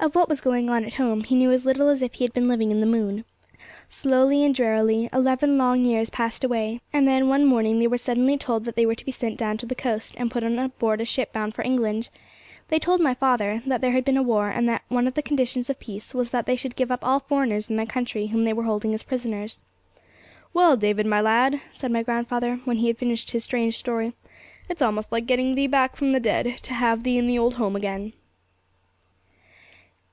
[0.00, 2.34] Of what was going on at home he knew as little as if he had
[2.34, 3.24] been living in the moon.
[3.88, 8.36] Slowly and drearily eleven long years passed away, and then, one morning, they were suddenly
[8.36, 11.00] told that they were to be sent down to the coast, and put on board
[11.00, 12.10] a ship bound for England.
[12.68, 15.22] They told my father that there had been a war, and that one of the
[15.22, 18.26] conditions of peace was, that they should give up all the foreigners in their country
[18.26, 19.62] whom they were holding as prisoners.
[20.52, 24.12] 'Well, David, my lad,' said my grandfather, when he had finished his strange story,
[24.68, 27.54] 'it's almost like getting thee back from the dead, to have thee in the old
[27.54, 28.12] home again!'